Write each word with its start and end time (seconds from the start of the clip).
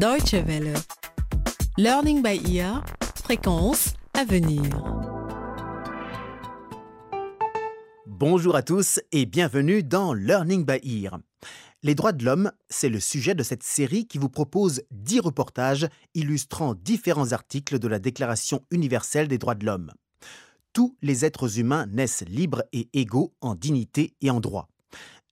Deutsche 0.00 0.32
Welle. 0.46 0.72
Learning 1.76 2.22
by 2.22 2.40
ear, 2.56 2.82
fréquence 3.22 3.92
à 4.14 4.24
venir. 4.24 4.62
Bonjour 8.06 8.56
à 8.56 8.62
tous 8.62 8.98
et 9.12 9.26
bienvenue 9.26 9.82
dans 9.82 10.14
Learning 10.14 10.64
by 10.64 10.80
Ear. 10.82 11.18
Les 11.82 11.94
droits 11.94 12.12
de 12.12 12.24
l'homme, 12.24 12.50
c'est 12.70 12.88
le 12.88 12.98
sujet 12.98 13.34
de 13.34 13.42
cette 13.42 13.62
série 13.62 14.06
qui 14.06 14.16
vous 14.16 14.30
propose 14.30 14.80
10 14.90 15.20
reportages 15.20 15.86
illustrant 16.14 16.74
différents 16.74 17.32
articles 17.32 17.78
de 17.78 17.88
la 17.88 17.98
Déclaration 17.98 18.64
universelle 18.70 19.28
des 19.28 19.36
droits 19.36 19.54
de 19.54 19.66
l'homme. 19.66 19.92
Tous 20.72 20.96
les 21.02 21.26
êtres 21.26 21.58
humains 21.58 21.84
naissent 21.84 22.24
libres 22.26 22.64
et 22.72 22.88
égaux 22.94 23.34
en 23.42 23.54
dignité 23.54 24.14
et 24.22 24.30
en 24.30 24.40
droit. 24.40 24.70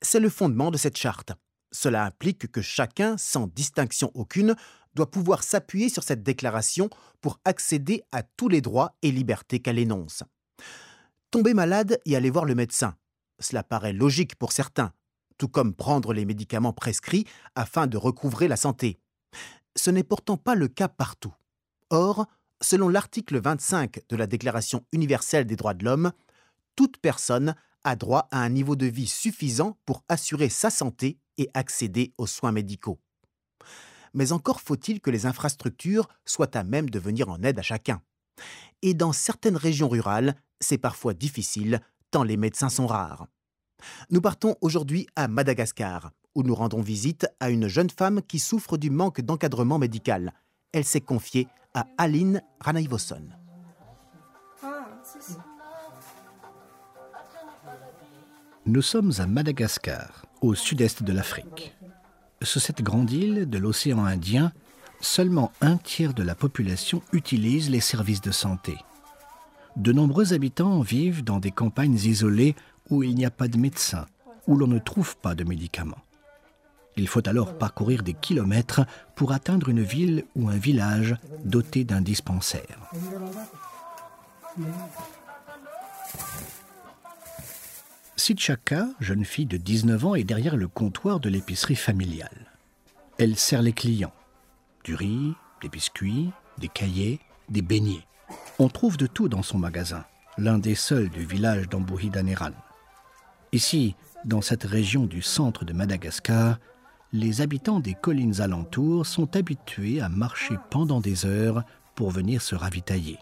C'est 0.02 0.20
le 0.20 0.28
fondement 0.28 0.70
de 0.70 0.76
cette 0.76 0.98
charte. 0.98 1.32
Cela 1.72 2.04
implique 2.04 2.50
que 2.50 2.62
chacun, 2.62 3.16
sans 3.18 3.46
distinction 3.46 4.10
aucune, 4.14 4.56
doit 4.94 5.10
pouvoir 5.10 5.42
s'appuyer 5.42 5.88
sur 5.88 6.02
cette 6.02 6.22
déclaration 6.22 6.88
pour 7.20 7.40
accéder 7.44 8.02
à 8.12 8.22
tous 8.22 8.48
les 8.48 8.60
droits 8.60 8.94
et 9.02 9.10
libertés 9.10 9.60
qu'elle 9.60 9.78
énonce. 9.78 10.22
Tomber 11.30 11.54
malade 11.54 12.00
et 12.04 12.16
aller 12.16 12.30
voir 12.30 12.46
le 12.46 12.54
médecin, 12.54 12.96
cela 13.38 13.62
paraît 13.62 13.92
logique 13.92 14.36
pour 14.36 14.52
certains, 14.52 14.92
tout 15.36 15.48
comme 15.48 15.74
prendre 15.74 16.12
les 16.12 16.24
médicaments 16.24 16.72
prescrits 16.72 17.26
afin 17.54 17.86
de 17.86 17.96
recouvrer 17.96 18.48
la 18.48 18.56
santé. 18.56 18.98
Ce 19.76 19.90
n'est 19.90 20.02
pourtant 20.02 20.36
pas 20.36 20.54
le 20.54 20.68
cas 20.68 20.88
partout. 20.88 21.34
Or, 21.90 22.26
selon 22.60 22.88
l'article 22.88 23.40
25 23.40 24.00
de 24.08 24.16
la 24.16 24.26
Déclaration 24.26 24.84
universelle 24.92 25.46
des 25.46 25.56
droits 25.56 25.74
de 25.74 25.84
l'homme, 25.84 26.12
toute 26.74 26.96
personne 26.98 27.54
a 27.84 27.94
droit 27.94 28.26
à 28.30 28.40
un 28.40 28.48
niveau 28.48 28.74
de 28.74 28.86
vie 28.86 29.06
suffisant 29.06 29.78
pour 29.86 30.02
assurer 30.08 30.48
sa 30.48 30.70
santé 30.70 31.18
et 31.38 31.48
accéder 31.54 32.12
aux 32.18 32.26
soins 32.26 32.52
médicaux. 32.52 32.98
Mais 34.14 34.32
encore 34.32 34.60
faut-il 34.60 35.00
que 35.00 35.10
les 35.10 35.26
infrastructures 35.26 36.08
soient 36.24 36.56
à 36.56 36.64
même 36.64 36.90
de 36.90 36.98
venir 36.98 37.28
en 37.28 37.42
aide 37.42 37.58
à 37.58 37.62
chacun. 37.62 38.02
Et 38.82 38.94
dans 38.94 39.12
certaines 39.12 39.56
régions 39.56 39.88
rurales, 39.88 40.34
c'est 40.60 40.78
parfois 40.78 41.14
difficile, 41.14 41.80
tant 42.10 42.22
les 42.22 42.36
médecins 42.36 42.68
sont 42.68 42.86
rares. 42.86 43.26
Nous 44.10 44.20
partons 44.20 44.56
aujourd'hui 44.60 45.06
à 45.16 45.28
Madagascar, 45.28 46.10
où 46.34 46.42
nous 46.42 46.54
rendons 46.54 46.80
visite 46.80 47.26
à 47.40 47.50
une 47.50 47.68
jeune 47.68 47.90
femme 47.90 48.22
qui 48.22 48.38
souffre 48.38 48.76
du 48.76 48.90
manque 48.90 49.20
d'encadrement 49.20 49.78
médical. 49.78 50.32
Elle 50.72 50.84
s'est 50.84 51.00
confiée 51.00 51.48
à 51.74 51.86
Aline 51.96 52.42
Ranaivoson. 52.60 53.28
Nous 58.66 58.82
sommes 58.82 59.12
à 59.18 59.26
Madagascar, 59.26 60.26
au 60.40 60.54
sud-est 60.54 61.02
de 61.02 61.12
l'Afrique. 61.12 61.74
Sur 62.42 62.60
cette 62.60 62.82
grande 62.82 63.10
île 63.10 63.48
de 63.48 63.58
l'océan 63.58 64.04
Indien, 64.04 64.52
seulement 65.00 65.52
un 65.60 65.76
tiers 65.76 66.14
de 66.14 66.22
la 66.22 66.34
population 66.34 67.02
utilise 67.12 67.70
les 67.70 67.80
services 67.80 68.20
de 68.20 68.30
santé. 68.30 68.76
De 69.76 69.92
nombreux 69.92 70.32
habitants 70.32 70.80
vivent 70.80 71.24
dans 71.24 71.38
des 71.38 71.50
campagnes 71.50 71.94
isolées 71.94 72.54
où 72.90 73.02
il 73.02 73.14
n'y 73.14 73.26
a 73.26 73.30
pas 73.30 73.48
de 73.48 73.58
médecin, 73.58 74.06
où 74.46 74.56
l'on 74.56 74.66
ne 74.66 74.78
trouve 74.78 75.16
pas 75.16 75.34
de 75.34 75.44
médicaments. 75.44 76.02
Il 76.96 77.06
faut 77.06 77.26
alors 77.28 77.56
parcourir 77.56 78.02
des 78.02 78.14
kilomètres 78.14 78.80
pour 79.14 79.32
atteindre 79.32 79.68
une 79.68 79.82
ville 79.82 80.24
ou 80.34 80.48
un 80.48 80.56
village 80.56 81.16
doté 81.44 81.84
d'un 81.84 82.00
dispensaire. 82.00 82.90
Sichaka, 88.18 88.88
jeune 88.98 89.24
fille 89.24 89.46
de 89.46 89.56
19 89.56 90.04
ans, 90.04 90.14
est 90.16 90.24
derrière 90.24 90.56
le 90.56 90.66
comptoir 90.66 91.20
de 91.20 91.28
l'épicerie 91.28 91.76
familiale. 91.76 92.52
Elle 93.16 93.36
sert 93.36 93.62
les 93.62 93.72
clients. 93.72 94.12
Du 94.82 94.96
riz, 94.96 95.34
des 95.62 95.68
biscuits, 95.68 96.30
des 96.58 96.68
cahiers, 96.68 97.20
des 97.48 97.62
beignets. 97.62 98.06
On 98.58 98.68
trouve 98.68 98.96
de 98.96 99.06
tout 99.06 99.28
dans 99.28 99.44
son 99.44 99.58
magasin, 99.58 100.04
l'un 100.36 100.58
des 100.58 100.74
seuls 100.74 101.08
du 101.10 101.24
village 101.24 101.68
d'Ambuhidaneran. 101.68 102.50
Ici, 103.52 103.94
dans 104.24 104.42
cette 104.42 104.64
région 104.64 105.06
du 105.06 105.22
centre 105.22 105.64
de 105.64 105.72
Madagascar, 105.72 106.58
les 107.12 107.40
habitants 107.40 107.80
des 107.80 107.94
collines 107.94 108.40
alentours 108.40 109.06
sont 109.06 109.36
habitués 109.36 110.00
à 110.00 110.08
marcher 110.08 110.56
pendant 110.70 111.00
des 111.00 111.24
heures 111.24 111.62
pour 111.94 112.10
venir 112.10 112.42
se 112.42 112.56
ravitailler. 112.56 113.18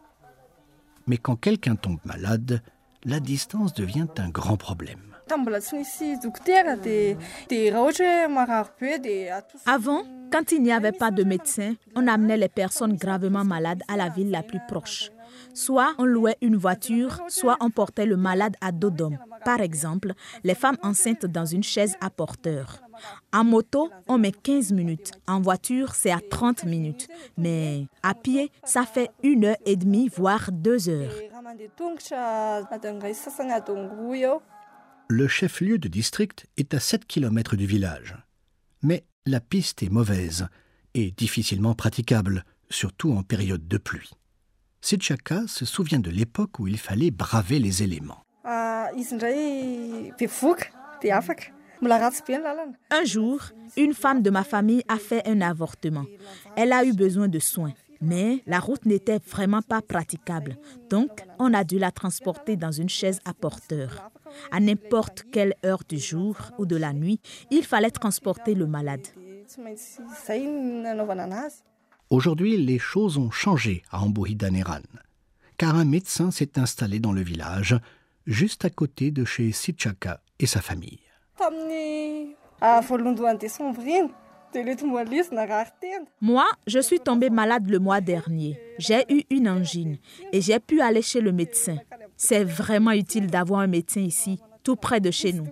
Mais 1.07 1.19
quand 1.19 1.37
quelqu'un 1.37 1.77
tombe 1.77 2.01
malade, 2.05 2.63
la 3.07 3.21
distance 3.21 3.73
devient 3.73 4.09
un 4.19 4.29
grand 4.29 4.57
problème. 4.57 4.99
Avant, 9.67 10.03
quand 10.33 10.53
il 10.53 10.63
n'y 10.63 10.73
avait 10.73 10.93
pas 10.93 11.11
de 11.13 11.25
médecin, 11.25 11.75
on 11.95 12.07
amenait 12.09 12.37
les 12.37 12.49
personnes 12.49 12.97
gravement 12.97 13.45
malades 13.45 13.83
à 13.89 13.97
la 13.97 14.09
ville 14.09 14.31
la 14.31 14.43
plus 14.43 14.61
proche. 14.69 15.11
Soit 15.55 15.95
on 15.99 16.05
louait 16.05 16.37
une 16.43 16.57
voiture, 16.57 17.21
soit 17.29 17.57
on 17.61 17.71
portait 17.71 18.07
le 18.07 18.17
malade 18.17 18.57
à 18.61 18.73
dos 18.73 18.91
d'homme. 18.91 19.19
Par 19.45 19.61
exemple, 19.61 20.13
les 20.45 20.55
femmes 20.55 20.79
enceintes 20.83 21.27
dans 21.27 21.47
une 21.47 21.63
chaise 21.63 21.97
à 22.01 22.11
porteur. 22.11 22.81
En 23.33 23.45
moto, 23.45 23.91
on 24.09 24.19
met 24.19 24.33
15 24.33 24.73
minutes. 24.73 25.13
En 25.27 25.41
voiture, 25.41 25.95
c'est 25.95 26.11
à 26.11 26.21
30 26.31 26.65
minutes. 26.65 27.09
Mais 27.37 27.87
à 28.03 28.15
pied, 28.15 28.51
ça 28.65 28.85
fait 28.85 29.11
une 29.23 29.45
heure 29.45 29.57
et 29.65 29.77
demie, 29.77 30.09
voire 30.09 30.51
deux 30.53 30.89
heures. 30.89 31.13
Le 35.09 35.29
chef-lieu 35.29 35.79
de 35.79 35.87
district 35.87 36.47
est 36.57 36.75
à 36.75 36.81
7 36.81 37.07
km 37.07 37.55
du 37.55 37.67
village. 37.67 38.17
Mais 38.83 39.05
la 39.27 39.39
piste 39.39 39.83
est 39.85 39.89
mauvaise 39.89 40.49
et 40.95 41.13
difficilement 41.13 41.75
praticable, 41.75 42.45
surtout 42.69 43.13
en 43.13 43.23
période 43.23 43.69
de 43.69 43.79
pluie. 43.79 44.11
Sitchaka 44.81 45.43
se 45.47 45.65
souvient 45.65 46.01
de 46.01 46.11
l'époque 46.11 46.59
où 46.59 46.67
il 46.67 46.79
fallait 46.79 47.13
braver 47.13 47.61
les 47.61 47.85
éléments. 47.85 48.23
Un 52.91 53.05
jour, 53.05 53.41
une 53.77 53.95
femme 53.95 54.23
de 54.23 54.31
ma 54.31 54.43
famille 54.43 54.83
a 54.89 54.97
fait 54.97 55.27
un 55.29 55.41
avortement. 55.43 56.07
Elle 56.57 56.73
a 56.73 56.85
eu 56.85 56.93
besoin 56.93 57.29
de 57.29 57.39
soins, 57.39 57.75
mais 58.01 58.43
la 58.47 58.61
route 58.61 58.85
n'était 58.87 59.19
vraiment 59.19 59.63
pas 59.63 59.83
praticable. 59.83 60.57
Donc, 60.91 61.11
on 61.39 61.53
a 61.55 61.65
dû 61.65 61.79
la 61.79 61.91
transporter 61.91 62.57
dans 62.57 62.73
une 62.73 62.89
chaise 62.89 63.21
à 63.25 63.35
porteur. 63.35 64.11
À 64.51 64.61
n'importe 64.61 65.25
quelle 65.33 65.55
heure 65.65 65.83
du 65.89 65.99
jour 65.99 66.37
ou 66.59 66.67
de 66.67 66.77
la 66.77 66.93
nuit, 66.93 67.21
il 67.51 67.65
fallait 67.65 67.91
transporter 67.91 68.55
le 68.55 68.67
malade. 68.67 69.07
Aujourd'hui, 72.11 72.57
les 72.57 72.79
choses 72.79 73.19
ont 73.19 73.31
changé 73.31 73.83
à 73.91 74.01
Ambuhidaneran, 74.01 74.83
car 75.57 75.75
un 75.75 75.85
médecin 75.85 76.31
s'est 76.31 76.59
installé 76.59 77.01
dans 77.01 77.13
le 77.13 77.23
village, 77.23 77.77
juste 78.27 78.65
à 78.65 78.71
côté 78.71 79.11
de 79.11 79.25
chez 79.25 79.53
Sichaka 79.53 80.21
et 80.39 80.47
sa 80.47 80.61
famille. 80.61 81.01
Moi, 86.21 86.47
je 86.67 86.79
suis 86.79 87.01
tombée 87.01 87.31
malade 87.31 87.69
le 87.69 87.79
mois 87.79 88.01
dernier. 88.01 88.59
J'ai 88.79 89.05
eu 89.09 89.23
une 89.31 89.49
angine 89.49 89.99
et 90.33 90.41
j'ai 90.41 90.59
pu 90.61 90.81
aller 90.81 91.03
chez 91.03 91.21
le 91.21 91.33
médecin. 91.33 91.77
C'est 92.17 92.45
vraiment 92.45 92.93
utile 92.93 93.27
d'avoir 93.27 93.61
un 93.61 93.67
médecin 93.67 94.01
ici, 94.01 94.39
tout 94.63 94.77
près 94.77 95.01
de 95.01 95.11
chez 95.11 95.33
nous. 95.33 95.47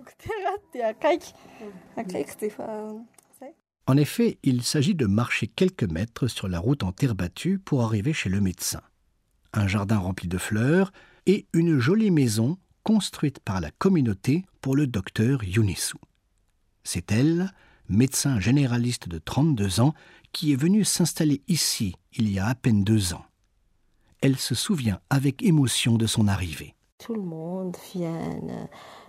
En 3.87 3.97
effet, 3.97 4.39
il 4.43 4.63
s'agit 4.63 4.95
de 4.95 5.05
marcher 5.05 5.47
quelques 5.47 5.89
mètres 5.89 6.27
sur 6.27 6.47
la 6.47 6.59
route 6.59 6.83
en 6.83 6.91
terre 6.91 7.13
battue 7.13 7.59
pour 7.59 7.83
arriver 7.83 8.13
chez 8.13 8.29
le 8.29 8.41
médecin. 8.41 8.81
Un 9.53 9.67
jardin 9.67 9.99
rempli 9.99 10.27
de 10.27 10.39
fleurs 10.39 10.91
et 11.27 11.45
une 11.53 11.79
jolie 11.79 12.11
maison 12.11 12.57
construite 12.83 13.39
par 13.39 13.61
la 13.61 13.71
communauté 13.71 14.45
pour 14.61 14.75
le 14.75 14.87
docteur 14.87 15.43
Yunisou. 15.43 15.99
C'est 16.83 17.11
elle, 17.11 17.51
médecin 17.89 18.39
généraliste 18.39 19.07
de 19.09 19.19
32 19.19 19.79
ans, 19.79 19.93
qui 20.31 20.51
est 20.51 20.57
venue 20.57 20.83
s'installer 20.83 21.41
ici 21.47 21.95
il 22.13 22.29
y 22.29 22.39
a 22.39 22.47
à 22.47 22.55
peine 22.55 22.83
deux 22.83 23.13
ans. 23.13 23.25
Elle 24.21 24.37
se 24.37 24.55
souvient 24.55 24.99
avec 25.09 25.43
émotion 25.43 25.97
de 25.97 26.07
son 26.07 26.27
arrivée. 26.27 26.74
Tout 26.97 27.13
le 27.13 27.21
monde 27.21 27.75
vient 27.93 28.39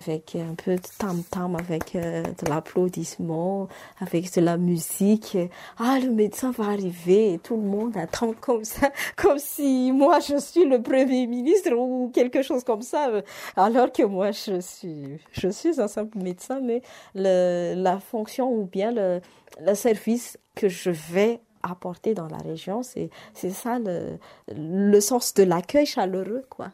avec 0.02 0.34
un 0.34 0.54
peu 0.54 0.74
de 0.74 0.82
tam-tam, 0.98 1.54
avec 1.54 1.94
euh, 1.94 2.22
de 2.22 2.48
l'applaudissement, 2.48 3.68
avec 4.00 4.34
de 4.34 4.40
la 4.40 4.56
musique. 4.56 5.38
Ah, 5.78 5.98
le 6.02 6.10
médecin 6.10 6.50
va 6.50 6.64
arriver. 6.64 7.38
tout 7.42 7.56
le 7.56 7.62
monde 7.62 7.96
attend 7.96 8.32
comme 8.40 8.64
ça, 8.64 8.90
comme 9.16 9.38
si 9.38 9.92
moi 9.92 10.18
je 10.18 10.36
suis 10.36 10.64
le 10.64 10.82
premier 10.82 11.28
ministre 11.28 11.72
ou 11.76 12.10
quelque 12.12 12.42
chose 12.42 12.64
comme 12.64 12.82
ça. 12.82 13.08
Alors 13.56 13.92
que 13.92 14.02
moi 14.02 14.32
je 14.32 14.60
suis, 14.60 15.18
je 15.30 15.48
suis 15.48 15.80
un 15.80 15.88
simple 15.88 16.18
médecin, 16.18 16.60
mais 16.60 16.82
le, 17.14 17.74
la 17.76 18.00
fonction 18.00 18.52
ou 18.52 18.64
bien 18.66 18.90
le, 18.90 19.20
le 19.60 19.74
service 19.74 20.38
que 20.56 20.68
je 20.68 20.90
vais 20.90 21.40
apporter 21.62 22.14
dans 22.14 22.28
la 22.28 22.38
région, 22.38 22.82
c'est, 22.82 23.10
c'est 23.32 23.50
ça 23.50 23.78
le, 23.78 24.18
le 24.48 25.00
sens 25.00 25.34
de 25.34 25.44
l'accueil 25.44 25.86
chaleureux, 25.86 26.44
quoi. 26.50 26.72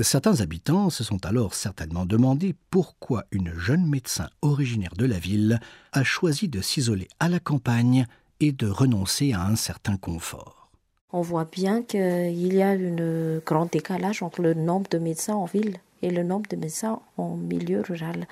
Certains 0.00 0.42
habitants 0.42 0.90
se 0.90 1.02
sont 1.02 1.24
alors 1.24 1.54
certainement 1.54 2.04
demandé 2.04 2.54
pourquoi 2.68 3.24
une 3.30 3.54
jeune 3.54 3.86
médecin 3.86 4.28
originaire 4.42 4.92
de 4.94 5.06
la 5.06 5.18
ville 5.18 5.58
a 5.92 6.04
choisi 6.04 6.48
de 6.48 6.60
s'isoler 6.60 7.08
à 7.18 7.30
la 7.30 7.40
campagne 7.40 8.06
et 8.40 8.52
de 8.52 8.68
renoncer 8.68 9.32
à 9.32 9.42
un 9.46 9.56
certain 9.56 9.96
confort. 9.96 10.70
On 11.14 11.22
voit 11.22 11.46
bien 11.46 11.82
qu'il 11.82 12.52
y 12.52 12.60
a 12.60 12.72
un 12.72 13.38
grand 13.38 13.72
décalage 13.72 14.22
entre 14.22 14.42
le 14.42 14.52
nombre 14.52 14.90
de 14.90 14.98
médecins 14.98 15.34
en 15.34 15.46
ville 15.46 15.78
et 16.02 16.10
le 16.10 16.22
nombre 16.22 16.46
de 16.50 16.56
médecins 16.56 17.00
en 17.16 17.36
milieu 17.36 17.80
rural. 17.80 18.26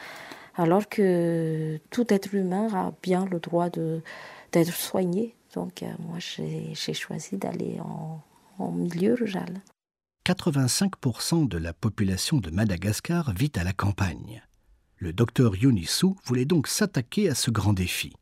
Alors 0.57 0.87
que 0.87 1.81
tout 1.89 2.13
être 2.13 2.35
humain 2.35 2.69
a 2.75 2.93
bien 3.03 3.25
le 3.25 3.41
droit 3.41 3.71
d'être 3.71 4.75
soigné. 4.75 5.35
Donc 5.55 5.83
euh, 5.83 5.87
moi, 5.99 6.19
j'ai 6.19 6.95
choisi 6.95 7.39
d'aller 7.39 7.81
en, 7.81 8.21
en 8.59 8.71
milieu 8.71 9.15
rural. 9.15 9.63
85% 10.25 11.49
de 11.49 11.59
la 11.59 11.75
population 11.75 12.39
de 12.39 12.51
Madagascar 12.51 13.33
vit 13.35 13.53
à 13.57 13.65
la 13.65 13.75
campagne. 13.75 14.43
Le 14.97 15.13
docteur 15.13 15.55
Yunisu 15.55 16.15
voulait 16.25 16.47
donc 16.47 16.67
s'attaquer 16.67 17.29
à 17.29 17.35
ce 17.35 17.51
grand 17.51 17.75
défi. 17.75 18.15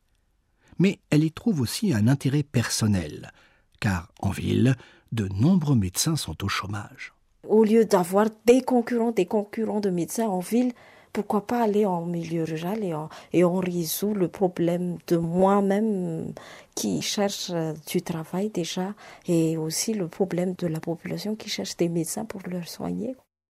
Mais 0.79 0.99
elle 1.09 1.23
y 1.23 1.31
trouve 1.31 1.61
aussi 1.61 1.93
un 1.93 2.09
intérêt 2.09 2.43
personnel, 2.43 3.31
car 3.79 4.11
en 4.19 4.31
ville, 4.31 4.75
de 5.13 5.29
nombreux 5.29 5.75
médecins 5.75 6.17
sont 6.17 6.43
au 6.43 6.49
chômage. 6.49 7.13
Au 7.47 7.63
lieu 7.63 7.85
d'avoir 7.85 8.27
des 8.45 8.61
concurrents, 8.61 9.11
des 9.11 9.25
concurrents 9.25 9.79
de 9.79 9.89
médecins 9.89 10.27
en 10.27 10.39
ville, 10.39 10.73
pourquoi 11.13 11.45
pas 11.45 11.61
aller 11.61 11.85
en 11.85 12.05
milieu 12.05 12.43
rural 12.43 12.83
et 12.83 12.93
on, 12.95 13.09
et 13.31 13.43
résout 13.43 14.15
le 14.15 14.27
problème 14.27 14.97
de 15.07 15.17
moi-même 15.17 16.33
qui 16.75 17.01
cherche 17.03 17.51
euh, 17.51 17.73
du 17.87 18.01
travail 18.01 18.49
déjà 18.49 18.95
et 19.27 19.55
aussi 19.55 19.93
le 19.93 20.07
problème 20.07 20.55
de 20.57 20.65
la 20.65 20.79
population 20.79 21.35
qui 21.35 21.49
cherche 21.49 21.77
des 21.77 21.87
médecins 21.87 22.25
pour 22.25 22.41
leur 22.47 22.67
soigner. 22.67 23.15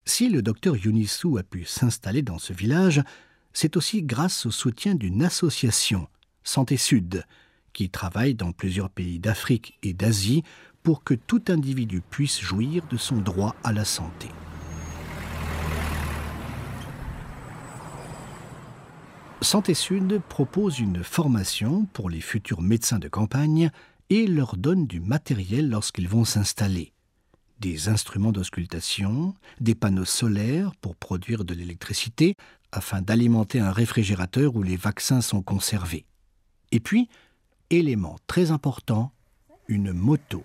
Si 0.05 0.29
le 0.29 0.41
docteur 0.41 0.75
Yunisu 0.75 1.37
a 1.37 1.43
pu 1.43 1.63
s'installer 1.63 2.23
dans 2.23 2.39
ce 2.39 2.51
village, 2.51 3.01
c'est 3.53 3.77
aussi 3.77 4.01
grâce 4.01 4.47
au 4.47 4.51
soutien 4.51 4.95
d'une 4.95 5.23
association, 5.23 6.07
Santé 6.43 6.75
Sud, 6.75 7.23
qui 7.71 7.89
travaille 7.89 8.33
dans 8.33 8.51
plusieurs 8.51 8.89
pays 8.89 9.19
d'Afrique 9.19 9.77
et 9.83 9.93
d'Asie 9.93 10.43
pour 10.81 11.03
que 11.03 11.13
tout 11.13 11.43
individu 11.47 12.01
puisse 12.01 12.41
jouir 12.41 12.83
de 12.89 12.97
son 12.97 13.17
droit 13.17 13.55
à 13.63 13.71
la 13.71 13.85
santé. 13.85 14.27
Santé 19.43 19.73
Sud 19.73 20.21
propose 20.29 20.79
une 20.79 21.03
formation 21.03 21.85
pour 21.91 22.09
les 22.09 22.21
futurs 22.21 22.61
médecins 22.61 22.99
de 22.99 23.09
campagne 23.09 23.71
et 24.09 24.25
leur 24.25 24.55
donne 24.55 24.87
du 24.87 25.01
matériel 25.01 25.69
lorsqu'ils 25.69 26.07
vont 26.07 26.23
s'installer. 26.23 26.93
Des 27.59 27.89
instruments 27.89 28.31
d'auscultation, 28.31 29.35
des 29.59 29.75
panneaux 29.75 30.05
solaires 30.05 30.71
pour 30.79 30.95
produire 30.95 31.43
de 31.43 31.53
l'électricité 31.53 32.35
afin 32.71 33.01
d'alimenter 33.01 33.59
un 33.59 33.71
réfrigérateur 33.71 34.55
où 34.55 34.63
les 34.63 34.77
vaccins 34.77 35.21
sont 35.21 35.41
conservés. 35.41 36.05
Et 36.71 36.79
puis, 36.79 37.09
élément 37.69 38.17
très 38.27 38.51
important, 38.51 39.11
une 39.67 39.91
moto. 39.91 40.43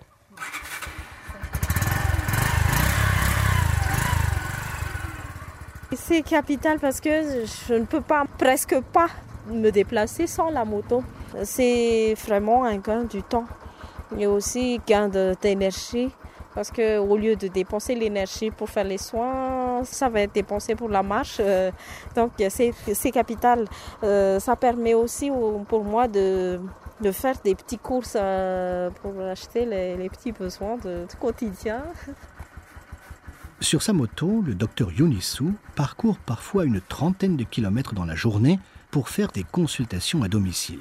C'est 5.95 6.21
capital 6.21 6.79
parce 6.79 7.01
que 7.01 7.47
je 7.69 7.75
ne 7.75 7.85
peux 7.87 8.03
pas 8.03 8.25
presque 8.37 8.79
pas 8.93 9.09
me 9.51 9.71
déplacer 9.71 10.27
sans 10.27 10.51
la 10.51 10.67
moto. 10.67 11.03
C'est 11.45 12.15
vraiment 12.27 12.65
un 12.65 12.77
gain 12.77 13.05
du 13.05 13.23
temps. 13.23 13.47
Il 14.13 14.21
y 14.21 14.25
a 14.27 14.31
aussi 14.31 14.81
gain 14.87 15.09
d'énergie 15.41 16.11
parce 16.55 16.71
que 16.71 16.99
au 16.99 17.17
lieu 17.17 17.37
de 17.37 17.49
dépenser 17.49 17.95
l'énergie 17.95 18.51
pour 18.51 18.69
faire 18.69 18.85
les 18.85 18.99
soins, 18.99 19.83
ça 19.85 20.11
va 20.11 20.21
être 20.21 20.35
dépensé 20.35 20.75
pour 20.75 20.91
la 20.91 21.03
marche. 21.03 21.39
Euh, 21.41 21.71
donc 22.15 22.33
c'est 22.51 23.11
capital. 23.11 23.65
Euh, 24.03 24.39
ça 24.41 24.57
permet 24.57 24.93
aussi 24.93 25.31
pour 25.69 25.85
moi 25.85 26.07
de, 26.07 26.61
faire 27.13 27.37
des 27.43 27.55
petites 27.55 27.81
courses 27.81 28.17
euh, 28.21 28.91
pour 29.01 29.19
acheter 29.23 29.65
les, 29.65 29.97
les 29.97 30.11
petits 30.11 30.33
besoins 30.33 30.77
de, 30.77 31.07
de 31.07 31.15
quotidien. 31.19 31.83
Sur 33.61 33.83
sa 33.83 33.93
moto, 33.93 34.41
le 34.43 34.55
docteur 34.55 34.93
Yunisu 34.93 35.53
parcourt 35.75 36.19
parfois 36.19 36.65
une 36.65 36.81
trentaine 36.81 37.37
de 37.37 37.43
kilomètres 37.43 37.93
dans 37.93 38.05
la 38.05 38.15
journée 38.15 38.61
pour 38.91 39.09
faire 39.09 39.33
des 39.33 39.43
consultations 39.43 40.23
à 40.23 40.29
domicile. 40.29 40.81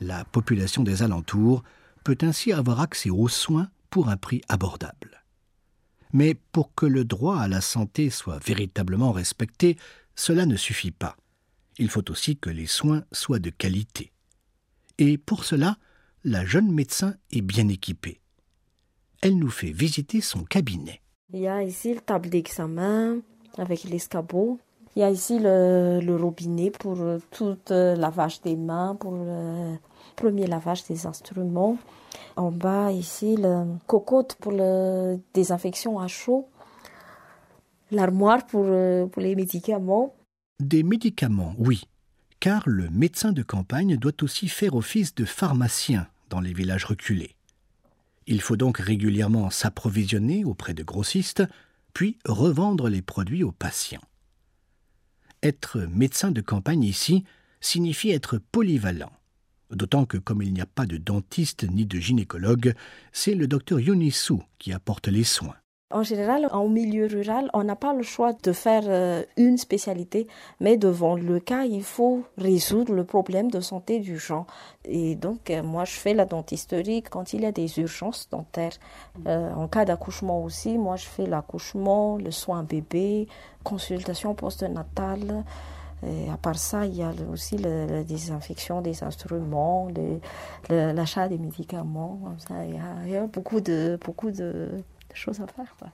La 0.00 0.24
population 0.24 0.82
des 0.82 1.02
alentours 1.02 1.62
peut 2.02 2.16
ainsi 2.22 2.52
avoir 2.52 2.80
accès 2.80 3.10
aux 3.10 3.28
soins 3.28 3.68
pour 3.90 4.08
un 4.08 4.16
prix 4.16 4.40
abordable. 4.48 5.22
Mais 6.14 6.34
pour 6.34 6.74
que 6.74 6.86
le 6.86 7.04
droit 7.04 7.38
à 7.38 7.46
la 7.46 7.60
santé 7.60 8.08
soit 8.08 8.42
véritablement 8.42 9.12
respecté, 9.12 9.76
cela 10.14 10.46
ne 10.46 10.56
suffit 10.56 10.90
pas. 10.90 11.16
Il 11.76 11.90
faut 11.90 12.10
aussi 12.10 12.38
que 12.38 12.50
les 12.50 12.66
soins 12.66 13.04
soient 13.12 13.38
de 13.38 13.50
qualité. 13.50 14.12
Et 14.98 15.18
pour 15.18 15.44
cela, 15.44 15.76
la 16.24 16.44
jeune 16.44 16.72
médecin 16.72 17.14
est 17.30 17.42
bien 17.42 17.68
équipée. 17.68 18.20
Elle 19.20 19.38
nous 19.38 19.50
fait 19.50 19.72
visiter 19.72 20.22
son 20.22 20.44
cabinet. 20.44 21.02
Il 21.32 21.40
y 21.40 21.48
a 21.48 21.62
ici 21.62 21.94
le 21.94 22.00
table 22.00 22.28
d'examen 22.28 23.18
avec 23.56 23.84
l'escabeau. 23.84 24.58
Il 24.96 25.00
y 25.00 25.02
a 25.04 25.10
ici 25.10 25.38
le, 25.38 26.16
robinet 26.20 26.70
pour 26.70 26.96
tout 27.30 27.56
le 27.68 27.94
lavage 27.94 28.40
des 28.42 28.56
mains, 28.56 28.96
pour 28.98 29.12
le 29.12 29.76
premier 30.16 30.48
lavage 30.48 30.84
des 30.86 31.06
instruments. 31.06 31.78
En 32.34 32.50
bas, 32.50 32.90
ici, 32.90 33.36
le 33.36 33.64
cocotte 33.86 34.34
pour 34.40 34.50
la 34.50 35.14
désinfection 35.32 36.00
à 36.00 36.08
chaud. 36.08 36.48
L'armoire 37.92 38.44
pour 38.46 38.64
les 38.64 39.36
médicaments. 39.36 40.14
Des 40.58 40.82
médicaments, 40.82 41.54
oui, 41.58 41.84
car 42.40 42.62
le 42.66 42.90
médecin 42.90 43.30
de 43.30 43.42
campagne 43.42 43.96
doit 43.96 44.22
aussi 44.22 44.48
faire 44.48 44.74
office 44.74 45.14
de 45.14 45.24
pharmacien 45.24 46.08
dans 46.28 46.40
les 46.40 46.52
villages 46.52 46.84
reculés. 46.84 47.36
Il 48.26 48.40
faut 48.40 48.56
donc 48.56 48.78
régulièrement 48.78 49.50
s'approvisionner 49.50 50.44
auprès 50.44 50.74
de 50.74 50.82
grossistes, 50.82 51.42
puis 51.94 52.18
revendre 52.24 52.88
les 52.88 53.02
produits 53.02 53.42
aux 53.42 53.52
patients. 53.52 54.02
Être 55.42 55.78
médecin 55.78 56.30
de 56.30 56.40
campagne 56.40 56.84
ici 56.84 57.24
signifie 57.60 58.10
être 58.10 58.38
polyvalent, 58.38 59.12
d'autant 59.70 60.04
que 60.06 60.18
comme 60.18 60.42
il 60.42 60.52
n'y 60.52 60.60
a 60.60 60.66
pas 60.66 60.86
de 60.86 60.96
dentiste 60.96 61.64
ni 61.64 61.86
de 61.86 61.98
gynécologue, 61.98 62.74
c'est 63.12 63.34
le 63.34 63.46
docteur 63.46 63.80
Yonisu 63.80 64.34
qui 64.58 64.72
apporte 64.72 65.08
les 65.08 65.24
soins. 65.24 65.56
En 65.92 66.04
général, 66.04 66.48
en 66.52 66.68
milieu 66.68 67.06
rural, 67.06 67.50
on 67.52 67.64
n'a 67.64 67.74
pas 67.74 67.92
le 67.92 68.04
choix 68.04 68.32
de 68.32 68.52
faire 68.52 68.84
euh, 68.86 69.24
une 69.36 69.58
spécialité, 69.58 70.28
mais 70.60 70.76
devant 70.76 71.16
le 71.16 71.40
cas, 71.40 71.64
il 71.64 71.82
faut 71.82 72.22
résoudre 72.38 72.92
le 72.94 73.02
problème 73.02 73.50
de 73.50 73.58
santé 73.60 73.98
du 73.98 74.16
genre. 74.16 74.46
Et 74.84 75.16
donc, 75.16 75.50
euh, 75.50 75.64
moi, 75.64 75.84
je 75.84 75.90
fais 75.90 76.14
la 76.14 76.26
dentisterie 76.26 77.02
quand 77.02 77.32
il 77.32 77.40
y 77.40 77.46
a 77.46 77.50
des 77.50 77.80
urgences 77.80 78.28
dentaires. 78.30 78.78
Euh, 79.26 79.52
en 79.52 79.66
cas 79.66 79.84
d'accouchement 79.84 80.44
aussi, 80.44 80.78
moi, 80.78 80.94
je 80.94 81.06
fais 81.06 81.26
l'accouchement, 81.26 82.18
le 82.18 82.30
soin 82.30 82.62
bébé, 82.62 83.26
consultation 83.64 84.36
postnatale. 84.36 85.44
Et 86.06 86.30
à 86.30 86.36
part 86.36 86.56
ça, 86.56 86.86
il 86.86 86.96
y 86.96 87.02
a 87.02 87.12
aussi 87.32 87.58
la, 87.58 87.86
la 87.86 88.04
désinfection 88.04 88.80
des 88.80 89.02
instruments, 89.02 89.88
l'achat 90.68 91.28
des 91.28 91.36
médicaments. 91.36 92.20
Il, 92.50 92.74
y 92.74 92.78
a, 92.78 93.06
il 93.06 93.10
y 93.10 93.16
a 93.16 93.26
beaucoup 93.26 93.60
de, 93.60 93.98
beaucoup 94.02 94.30
de 94.30 94.70
choses 95.16 95.40
à 95.40 95.46
faire. 95.46 95.74
Quoi. 95.78 95.88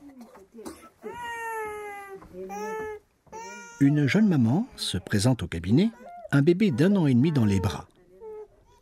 Une 3.81 4.07
jeune 4.07 4.29
maman 4.29 4.67
se 4.77 4.99
présente 4.99 5.43
au 5.43 5.47
cabinet, 5.47 5.91
un 6.33 6.43
bébé 6.43 6.71
d'un 6.71 6.97
an 6.97 7.07
et 7.07 7.15
demi 7.15 7.33
dans 7.33 7.45
les 7.45 7.61
bras. 7.61 7.87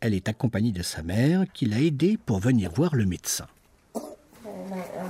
Elle 0.01 0.13
est 0.13 0.29
accompagnée 0.29 0.71
de 0.71 0.83
sa 0.83 1.03
mère 1.03 1.45
qui 1.53 1.65
l'a 1.65 1.81
aidée 1.81 2.17
pour 2.17 2.39
venir 2.39 2.71
voir 2.71 2.95
le 2.95 3.05
médecin. 3.05 3.47
On 3.93 4.01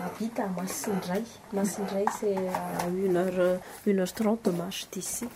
habite 0.05 0.39
à 0.39 0.47
Massindray. 0.47 1.23
Massindray, 1.53 2.05
c'est 2.19 2.35
à 2.35 2.89
1h, 2.89 3.57
1h30 3.87 4.37
de 4.45 4.51
marche 4.51 4.87
d'ici. 4.91 5.27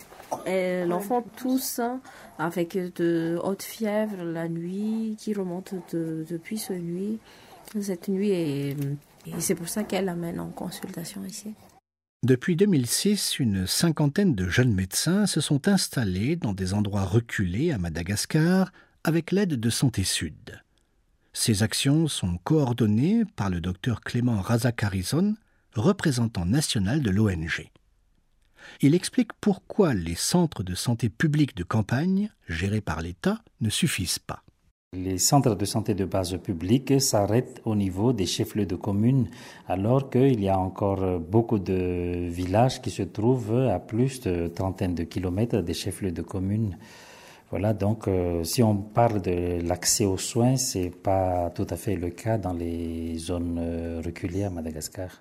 L'enfant 0.46 1.24
tousse 1.36 1.80
avec 2.38 2.76
de 2.94 3.38
hautes 3.42 3.62
fièvres 3.62 4.22
la 4.24 4.48
nuit, 4.48 5.16
qui 5.18 5.34
remonte 5.34 5.74
de, 5.92 6.24
depuis 6.28 6.58
ce 6.58 6.72
nuit. 6.72 7.18
Cette 7.80 8.08
nuit 8.08 8.30
est 8.30 8.76
et 9.26 9.40
c'est 9.40 9.54
pour 9.54 9.68
ça 9.68 9.84
qu'elle 9.84 10.06
l'amène 10.06 10.40
en 10.40 10.50
consultation 10.50 11.24
ici. 11.24 11.54
Depuis 12.22 12.54
2006, 12.54 13.38
une 13.38 13.66
cinquantaine 13.66 14.34
de 14.34 14.46
jeunes 14.48 14.74
médecins 14.74 15.26
se 15.26 15.40
sont 15.40 15.68
installés 15.68 16.36
dans 16.36 16.52
des 16.52 16.74
endroits 16.74 17.04
reculés 17.04 17.72
à 17.72 17.78
Madagascar 17.78 18.72
avec 19.04 19.30
l'aide 19.30 19.54
de 19.54 19.70
Santé 19.70 20.04
Sud. 20.04 20.62
Ces 21.32 21.62
actions 21.62 22.08
sont 22.08 22.36
coordonnées 22.38 23.24
par 23.36 23.48
le 23.48 23.60
docteur 23.60 24.02
Clément 24.02 24.40
Razakarizon, 24.40 25.34
représentant 25.74 26.44
national 26.44 27.00
de 27.00 27.10
l'ONG. 27.10 27.70
Il 28.82 28.94
explique 28.94 29.32
pourquoi 29.40 29.94
les 29.94 30.14
centres 30.14 30.62
de 30.62 30.74
santé 30.74 31.08
publics 31.08 31.56
de 31.56 31.64
campagne, 31.64 32.30
gérés 32.48 32.80
par 32.80 33.00
l'État, 33.00 33.42
ne 33.60 33.70
suffisent 33.70 34.18
pas. 34.18 34.44
Les 34.96 35.18
centres 35.18 35.54
de 35.54 35.64
santé 35.64 35.94
de 35.94 36.04
base 36.04 36.36
publique 36.38 37.00
s'arrêtent 37.00 37.60
au 37.64 37.76
niveau 37.76 38.12
des 38.12 38.26
chefs-lieux 38.26 38.66
de 38.66 38.74
communes, 38.74 39.28
alors 39.68 40.10
qu'il 40.10 40.42
y 40.42 40.48
a 40.48 40.58
encore 40.58 41.20
beaucoup 41.20 41.60
de 41.60 42.26
villages 42.28 42.82
qui 42.82 42.90
se 42.90 43.04
trouvent 43.04 43.68
à 43.68 43.78
plus 43.78 44.20
de 44.20 44.48
trentaine 44.48 44.96
de 44.96 45.04
kilomètres 45.04 45.62
des 45.62 45.74
chefs-lieux 45.74 46.10
de 46.10 46.22
communes. 46.22 46.76
Voilà, 47.50 47.72
donc 47.72 48.08
euh, 48.08 48.42
si 48.42 48.64
on 48.64 48.76
parle 48.76 49.22
de 49.22 49.60
l'accès 49.62 50.06
aux 50.06 50.18
soins, 50.18 50.56
c'est 50.56 50.90
pas 50.90 51.50
tout 51.50 51.68
à 51.70 51.76
fait 51.76 51.94
le 51.94 52.10
cas 52.10 52.36
dans 52.36 52.52
les 52.52 53.16
zones 53.16 53.58
euh, 53.60 54.02
reculées 54.04 54.42
à 54.42 54.50
Madagascar. 54.50 55.20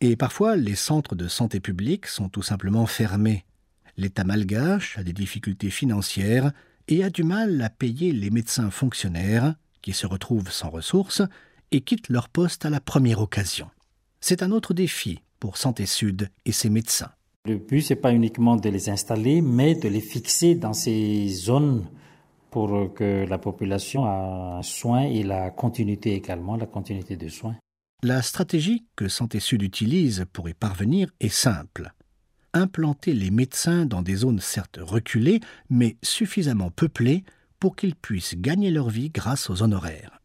Et 0.00 0.16
parfois, 0.16 0.56
les 0.56 0.74
centres 0.74 1.14
de 1.14 1.28
santé 1.28 1.60
publique 1.60 2.06
sont 2.06 2.30
tout 2.30 2.42
simplement 2.42 2.86
fermés. 2.86 3.44
L'État 3.98 4.24
malgache 4.24 4.96
a 4.96 5.02
des 5.02 5.12
difficultés 5.12 5.68
financières 5.68 6.52
et 6.90 7.04
a 7.04 7.08
du 7.08 7.22
mal 7.22 7.62
à 7.62 7.70
payer 7.70 8.12
les 8.12 8.30
médecins 8.30 8.70
fonctionnaires 8.70 9.54
qui 9.80 9.92
se 9.92 10.06
retrouvent 10.06 10.50
sans 10.50 10.70
ressources 10.70 11.22
et 11.70 11.80
quittent 11.80 12.08
leur 12.08 12.28
poste 12.28 12.66
à 12.66 12.70
la 12.70 12.80
première 12.80 13.20
occasion. 13.20 13.70
C'est 14.20 14.42
un 14.42 14.50
autre 14.50 14.74
défi 14.74 15.20
pour 15.38 15.56
Santé 15.56 15.86
Sud 15.86 16.28
et 16.44 16.52
ses 16.52 16.68
médecins. 16.68 17.12
Le 17.46 17.56
but, 17.56 17.80
c'est 17.80 17.96
pas 17.96 18.12
uniquement 18.12 18.56
de 18.56 18.68
les 18.68 18.90
installer, 18.90 19.40
mais 19.40 19.74
de 19.74 19.88
les 19.88 20.00
fixer 20.00 20.56
dans 20.56 20.74
ces 20.74 21.28
zones 21.28 21.86
pour 22.50 22.92
que 22.92 23.24
la 23.26 23.38
population 23.38 24.04
a 24.04 24.58
un 24.58 24.62
soin 24.62 25.02
et 25.02 25.22
la 25.22 25.50
continuité 25.50 26.14
également, 26.14 26.56
la 26.56 26.66
continuité 26.66 27.16
de 27.16 27.28
soins. 27.28 27.56
La 28.02 28.20
stratégie 28.20 28.86
que 28.96 29.08
Santé 29.08 29.40
Sud 29.40 29.62
utilise 29.62 30.26
pour 30.32 30.48
y 30.48 30.54
parvenir 30.54 31.10
est 31.20 31.28
simple. 31.28 31.92
Implanter 32.52 33.12
les 33.12 33.30
médecins 33.30 33.86
dans 33.86 34.02
des 34.02 34.16
zones 34.16 34.40
certes 34.40 34.78
reculées, 34.80 35.40
mais 35.68 35.96
suffisamment 36.02 36.70
peuplées 36.70 37.24
pour 37.60 37.76
qu'ils 37.76 37.94
puissent 37.94 38.34
gagner 38.36 38.70
leur 38.70 38.90
vie 38.90 39.10
grâce 39.10 39.50
aux 39.50 39.62
honoraires. 39.62 40.20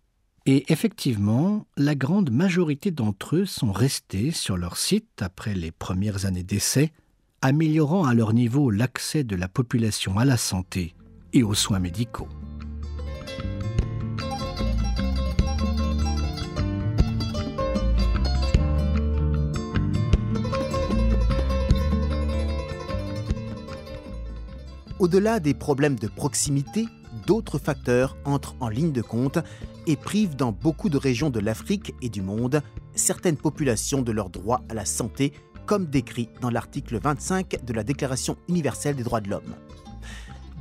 Et 0.47 0.71
effectivement, 0.71 1.65
la 1.75 1.95
grande 1.95 2.31
majorité 2.31 2.91
d'entre 2.91 3.37
eux 3.37 3.45
sont 3.45 3.71
restés 3.71 4.31
sur 4.31 4.57
leur 4.57 4.77
site 4.77 5.21
après 5.21 5.55
les 5.55 5.71
premières 5.71 6.25
années 6.25 6.43
d'essai, 6.43 6.91
améliorant 7.41 8.05
à 8.05 8.13
leur 8.13 8.33
niveau 8.33 8.69
l'accès 8.69 9.23
de 9.23 9.35
la 9.35 9.47
population 9.47 10.17
à 10.17 10.25
la 10.25 10.37
santé 10.37 10.93
et 11.33 11.43
aux 11.43 11.55
soins 11.55 11.79
médicaux. 11.79 12.29
Au-delà 25.05 25.39
des 25.39 25.53
problèmes 25.53 25.99
de 25.99 26.07
proximité, 26.07 26.87
d'autres 27.27 27.59
facteurs 27.59 28.17
entrent 28.25 28.55
en 28.59 28.69
ligne 28.69 28.91
de 28.91 29.03
compte 29.03 29.37
et 29.85 29.97
privent 29.97 30.35
dans 30.35 30.51
beaucoup 30.51 30.89
de 30.89 30.97
régions 30.97 31.29
de 31.29 31.39
l'Afrique 31.39 31.93
et 32.01 32.09
du 32.09 32.23
monde 32.23 32.63
certaines 32.95 33.37
populations 33.37 34.01
de 34.01 34.11
leur 34.11 34.31
droit 34.31 34.63
à 34.67 34.73
la 34.73 34.83
santé 34.83 35.31
comme 35.67 35.85
décrit 35.85 36.29
dans 36.41 36.49
l'article 36.49 36.97
25 36.97 37.63
de 37.63 37.73
la 37.73 37.83
Déclaration 37.83 38.35
universelle 38.49 38.95
des 38.95 39.03
droits 39.03 39.21
de 39.21 39.29
l'homme. 39.29 39.53